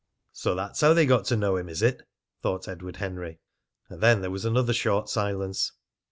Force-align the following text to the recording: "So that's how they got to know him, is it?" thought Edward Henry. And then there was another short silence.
"So 0.33 0.55
that's 0.55 0.81
how 0.81 0.95
they 0.95 1.05
got 1.05 1.25
to 1.25 1.37
know 1.37 1.57
him, 1.57 1.69
is 1.69 1.83
it?" 1.83 2.01
thought 2.41 2.67
Edward 2.67 2.95
Henry. 2.95 3.37
And 3.87 4.01
then 4.01 4.21
there 4.21 4.31
was 4.31 4.45
another 4.45 4.73
short 4.73 5.09
silence. 5.09 5.73